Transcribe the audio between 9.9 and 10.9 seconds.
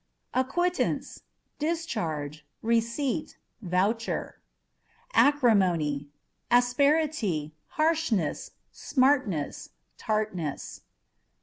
tartness.